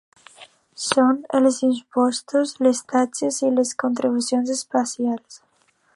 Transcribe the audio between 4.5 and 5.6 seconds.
especials.